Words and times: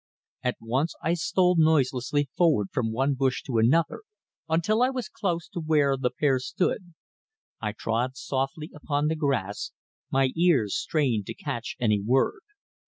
At 0.41 0.57
once 0.59 0.95
I 1.03 1.13
stole 1.13 1.57
noiselessly 1.59 2.27
forward 2.35 2.69
from 2.71 2.91
one 2.91 3.13
bush 3.13 3.43
to 3.43 3.59
another 3.59 4.01
until 4.49 4.81
I 4.81 4.89
was 4.89 5.07
close 5.07 5.47
to 5.49 5.59
where 5.59 5.95
the 5.95 6.09
pair 6.09 6.39
stood. 6.39 6.95
I 7.61 7.73
trod 7.73 8.17
softly 8.17 8.71
upon 8.73 9.09
the 9.09 9.15
grass, 9.15 9.73
my 10.09 10.31
ears 10.35 10.75
strained 10.75 11.27
to 11.27 11.35
catch 11.35 11.75
any 11.79 12.01
word. 12.01 12.39